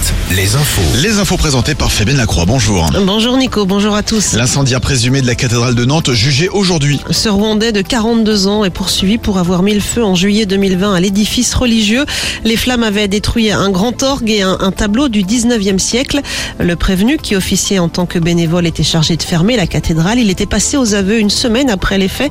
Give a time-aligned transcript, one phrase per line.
[0.00, 0.82] 7, les infos.
[1.02, 2.44] Les infos présentées par Fabienne Lacroix.
[2.46, 2.90] Bonjour.
[3.04, 4.34] Bonjour Nico, bonjour à tous.
[4.34, 7.00] L'incendiaire présumé de la cathédrale de Nantes jugé aujourd'hui.
[7.10, 10.94] Ce Rwandais de 42 ans est poursuivi pour avoir mis le feu en juillet 2020
[10.94, 12.04] à l'édifice religieux.
[12.44, 16.20] Les flammes avaient détruit un grand orgue et un, un, tableau du 19e siècle.
[16.60, 20.18] Le prévenu, qui officiait en tant que bénévole, était chargé de fermer la cathédrale.
[20.18, 22.30] Il était passé aux aveux une semaine après les faits.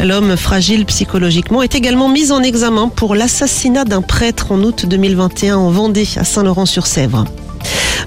[0.00, 5.56] L'homme fragile psychologiquement est également mis en examen pour l'assassinat d'un prêtre en août 2021
[5.56, 6.24] en Vendée, à
[7.04, 7.43] Saint-Laurent-sur-Sèvre.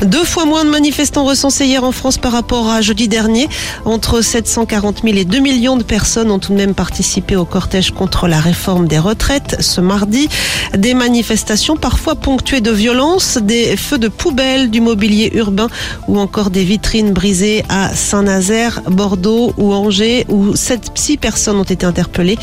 [0.06, 3.50] Deux fois moins de manifestants recensés hier en France par rapport à jeudi dernier.
[3.84, 7.92] Entre 740 000 et 2 millions de personnes ont tout de même participé au cortège
[7.92, 10.30] contre la réforme des retraites ce mardi.
[10.78, 15.68] Des manifestations parfois ponctuées de violence, des feux de poubelle, du mobilier urbain
[16.08, 21.64] ou encore des vitrines brisées à Saint-Nazaire, Bordeaux ou Angers où sept, six personnes ont
[21.64, 22.38] été interpellées.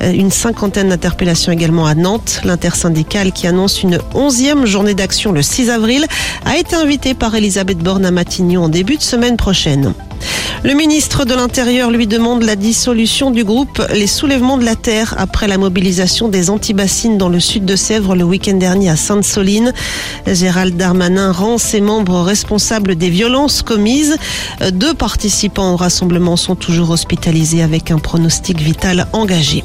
[0.00, 2.40] Une cinquantaine d'interpellations également à Nantes.
[2.44, 6.06] L'intersyndicale qui annonce une onzième journée d'action le 6 avril
[6.44, 9.94] a été par Elisabeth Borne à Matignon en début de semaine prochaine.
[10.62, 15.14] Le ministre de l'Intérieur lui demande la dissolution du groupe Les Soulèvements de la Terre
[15.16, 19.72] après la mobilisation des antibassines dans le sud de Sèvres le week-end dernier à Sainte-Soline.
[20.26, 24.18] Gérald Darmanin rend ses membres responsables des violences commises.
[24.70, 29.64] Deux participants au rassemblement sont toujours hospitalisés avec un pronostic vital engagé.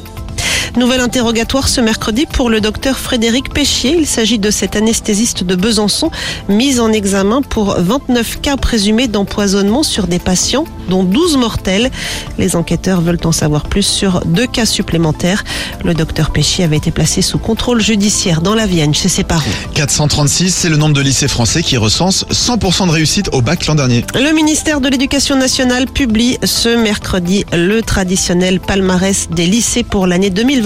[0.78, 3.96] Nouvel interrogatoire ce mercredi pour le docteur Frédéric Péchier.
[3.98, 6.12] Il s'agit de cet anesthésiste de Besançon
[6.50, 11.92] mis en examen pour 29 cas présumés d'empoisonnement sur des patients, dont 12 mortels.
[12.38, 15.46] Les enquêteurs veulent en savoir plus sur deux cas supplémentaires.
[15.86, 19.46] Le docteur Péchier avait été placé sous contrôle judiciaire dans la Vienne chez ses parents.
[19.76, 23.76] 436, c'est le nombre de lycées français qui recensent 100% de réussite au bac l'an
[23.76, 24.04] dernier.
[24.14, 30.32] Le ministère de l'Éducation nationale publie ce mercredi le traditionnel palmarès des lycées pour l'année
[30.32, 30.65] 2020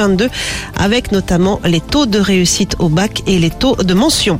[0.77, 4.39] avec notamment les taux de réussite au bac et les taux de mention.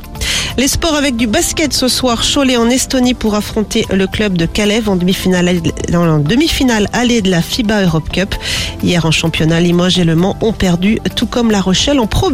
[0.60, 2.22] Les sports avec du basket ce soir.
[2.22, 7.40] Cholet en Estonie pour affronter le club de Calais en demi-finale, demi-finale allée de la
[7.40, 8.34] FIBA Europe Cup.
[8.82, 12.30] Hier en championnat, Limoges et Le Mans ont perdu, tout comme La Rochelle en Pro.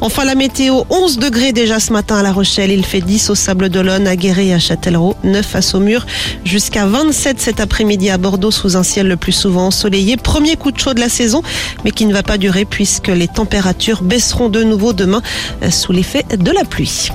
[0.00, 2.70] Enfin la météo, 11 degrés déjà ce matin à La Rochelle.
[2.70, 6.06] Il fait 10 au Sable d'Olonne, à Guéret et à Châtellerault, 9 à Saumur,
[6.46, 10.16] jusqu'à 27 cet après-midi à Bordeaux sous un ciel le plus souvent ensoleillé.
[10.16, 11.42] Premier coup de chaud de la saison,
[11.84, 15.20] mais qui ne va pas durer puisque les températures baisseront de nouveau demain
[15.68, 17.10] sous l'effet de la pluie.